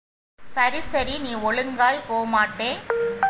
[0.39, 2.71] சரி சரி நீ ஒழுங்காப் போமாட்டே!